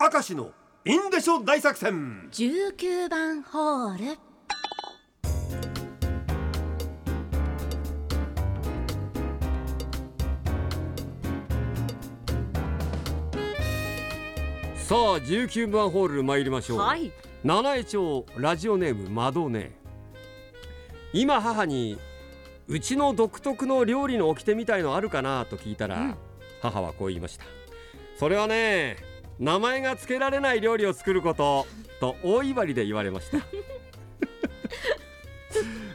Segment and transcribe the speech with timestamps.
[0.00, 0.52] 明石の
[0.84, 2.28] インデショ大作戦。
[2.30, 4.18] 19番ホール。
[14.76, 17.10] さあ19番ホール参りましょう、はい。
[17.42, 19.72] 七重町ラジオネームマドネ
[21.12, 21.98] 今母に
[22.68, 26.14] うちの独特の料理の掟みたいのあるかなと聞いたら、うん。
[26.62, 27.44] 母はこう言いました。
[28.16, 29.07] それはね
[29.38, 31.66] 名前が付けられない料理を作ること
[32.00, 33.38] と大威張りで言われました。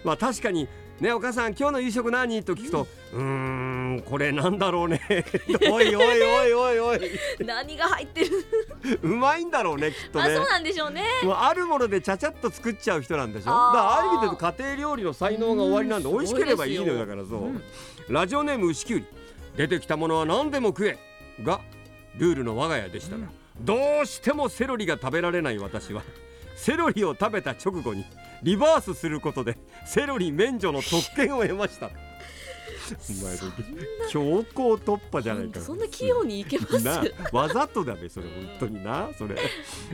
[0.04, 0.68] まあ確かに
[1.00, 2.44] ねお母さん今日の夕食何？
[2.44, 5.02] と聞くと、うーんこれなんだろうね。
[5.70, 7.02] おいおいおいおいおい。
[7.40, 8.30] 何が入ってる？
[9.02, 10.26] うまいんだろうねきっとね。
[10.26, 11.04] あそうなんでしょうね。
[11.24, 13.46] もうあるものでちゃちゃっと作っちゃう人なんでしょ？
[13.46, 19.06] だからある意味で家庭料理の才能が終わりなんでうん美味しければいいのよだからそう、ラジオネーム牛きゅうり。
[19.58, 20.98] 出てきたものは何でも食え。
[21.44, 21.62] が
[22.18, 23.28] ルールの我が家でしたが、
[23.62, 26.04] どうしてもセロリが食べられない私は
[26.56, 28.06] セロリを食べた直後に
[28.42, 31.88] リバースすることでセロリ免除の特権を得ました。
[31.88, 31.90] お
[33.24, 33.38] 前
[34.10, 35.62] 強行突破じゃないか。
[35.62, 36.80] そんな器用にいけます？
[36.84, 38.84] なわざとだべそれ本当に。
[38.84, 39.38] なそれ。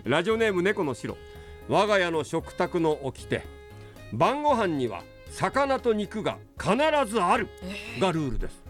[0.06, 1.16] ラジオネーム猫の白
[1.68, 3.44] 我が家の食卓の掟。
[4.12, 6.76] 晩ご飯には魚と肉が必
[7.06, 7.48] ずある。
[8.00, 8.64] がルールです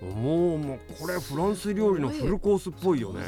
[0.00, 3.22] もうもうこれフランス料理のフルコースっぽいよね。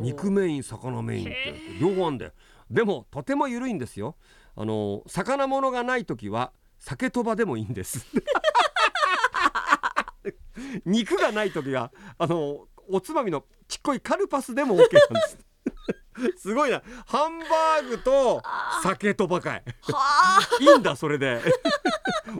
[0.00, 2.32] 肉メイン魚メインって両方あんで。
[2.70, 4.16] でもとても緩いんですよ。
[4.54, 8.06] あの魚物がない時は酒とばでもいいんです。
[10.84, 14.94] 肉がない時はあのおつまみのちっこいカルパスでも OK なんで
[15.28, 15.38] す。
[16.36, 16.82] すごいな。
[17.06, 18.42] ハンバーグと
[18.82, 19.62] 酒とばかい。
[19.82, 20.40] はあ。
[20.60, 21.40] いいんだそれで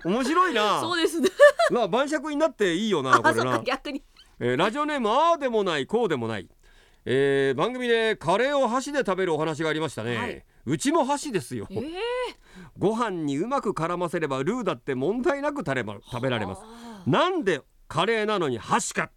[0.04, 0.80] 面白いな。
[0.82, 1.28] そうですね。
[1.70, 3.58] まあ晩酌になっていいよな これな。
[3.58, 4.02] か逆に。
[4.40, 6.48] えーラジオネームああでもないこうでもない、
[7.04, 10.44] えー番組でカレーを箸で食べるお話がありましたね、はい。
[10.64, 11.66] うちも箸ですよ。
[11.70, 11.86] えー。
[12.78, 16.62] ご飯にうまく絡ませればルーだって問題なく食べば食べられます。
[16.62, 19.10] はなんでカレーなのに箸か。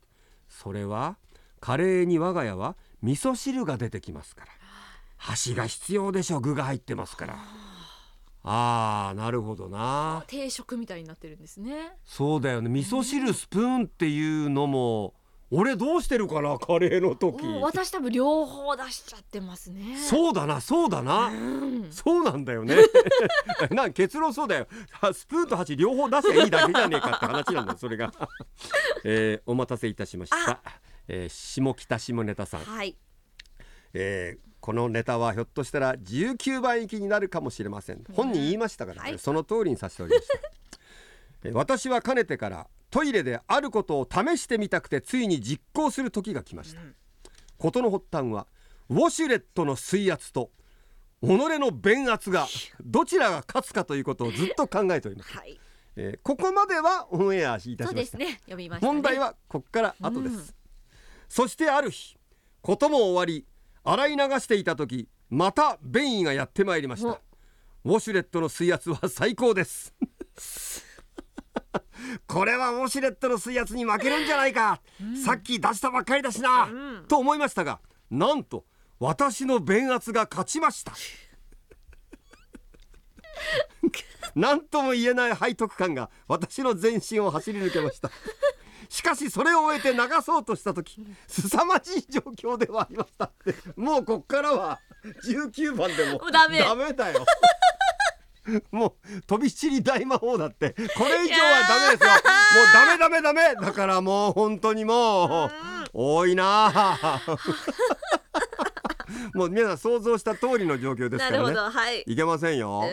[0.47, 1.17] それは
[1.59, 4.51] カレーに我が家は味噌汁が出てきますから。
[5.17, 6.39] 箸が必要でしょ。
[6.39, 7.37] 具が入ってますから
[8.47, 10.19] あーなるほどな。
[10.19, 11.94] あ定食みたいになってるんですね。
[12.06, 12.69] そうだよね。
[12.69, 15.16] 味噌汁スプーンっていうのも
[15.50, 17.44] 俺どうしてるかなカレーの時。
[17.44, 19.97] お私多分両方出しちゃってますね。
[19.97, 21.88] そうだなそうだな、うん。
[21.91, 22.75] そうなんだよね。
[23.72, 24.67] なん結論そうだよ。
[25.01, 28.11] あスプーンと箸両方出せばいいだけじゃねえかって話なんだよそれが、
[29.03, 30.61] えーお待たせいたしました、
[31.07, 32.95] えー下北下ネタさん、はい
[33.97, 38.03] えーこのネタはひょっとしたら19番行きになるかもしれません。
[38.13, 39.19] 本人言いましたからね、はい。
[39.19, 40.33] その通りにさせておりました。
[41.45, 46.81] えー私はかねてからトイレであることを試してみたくてついに実行する時が来ました、
[47.59, 48.47] 事の発端は
[48.89, 50.50] ウォシュレットの水圧と
[51.22, 52.47] 己の弁圧が
[52.84, 55.59] どちらが勝つかということをずっと考えております、はい。
[55.95, 58.17] えーここまではオンエアいたしました。
[58.17, 58.39] ね。
[58.45, 58.94] 読みましたね。
[58.94, 60.45] 問題はこっから後です、うん。
[61.29, 62.17] そしてある日
[62.63, 63.45] ことも終わり
[63.85, 67.22] 洗い流していた時また便意がやってまいりました。
[67.84, 69.94] ウォシュレットの水圧は最高です。
[72.28, 74.81] これはウォシュレットの水圧に負けるんじゃないか、
[75.23, 77.06] さっき出したばっかりだしな、うん。
[77.07, 77.79] と思いましたが
[78.09, 78.66] なんと
[79.00, 80.94] 私の弁圧が勝ちました。
[84.35, 88.09] 何とも言えない背徳感が私の全身を走り抜けました
[88.90, 93.31] しかしそれを終えて流そうとした時凄まじい状況ではありました
[93.75, 94.79] もうこっからは
[95.23, 96.59] 19番でもダメ。
[96.94, 97.25] だよ。
[98.72, 98.94] もう
[99.25, 100.72] 飛び散り大魔法だって。
[100.72, 102.09] これ以上はダメですよ。
[102.12, 102.18] もう
[102.73, 103.56] ダメダメダメ。
[103.56, 105.52] だからもう本当にもう
[105.94, 106.72] 多いな。
[106.75, 107.22] あ
[109.34, 111.53] もう皆さん想像した通りの状況ですからね。
[111.53, 111.69] ど。
[111.69, 112.03] はい。
[112.06, 112.84] いけませんよ。
[112.85, 112.88] う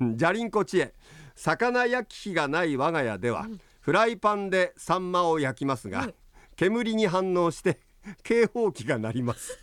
[0.16, 0.94] じゃりんこ知恵。
[1.36, 3.46] 魚焼き器がない我が家では、
[3.84, 6.14] フライパンでサンマを焼きますが、うん。
[6.56, 7.80] 煙に反応して
[8.22, 9.58] 警報器が鳴ります。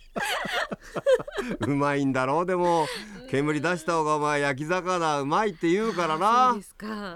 [1.60, 2.86] うまいんだろうでも。
[3.30, 6.54] 煙出した方がお前焼き魚うまいって言うからな。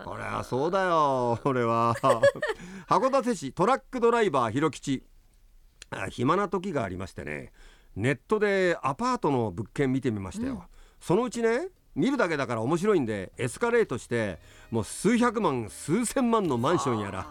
[0.03, 1.95] これはそうだよ俺は。
[2.89, 5.05] 函館市トラックドライバー広吉。
[5.91, 7.53] あ暇な時がありましてね。
[7.97, 10.65] ネットでアパートの物件見てみましたよ、
[11.01, 14.39] そのうちね見るだけだから面白いんでエスカレートして
[14.71, 17.27] もう数百万数千万のマンションやら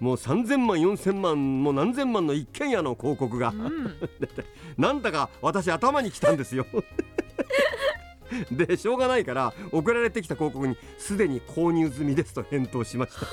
[0.00, 3.96] もう3,000万4,000万もう何千万の一軒家の広告が、うん。
[4.78, 6.66] なんだか私頭に来たんですよ。
[8.50, 13.26] でしょうがないから送られてきた広告にすでに購入済みですと返答しました。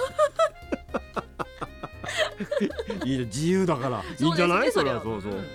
[3.06, 4.04] いいね自由だから。
[4.20, 4.72] いいんじゃない？
[4.72, 5.46] そ,、ねれはそうそう、うん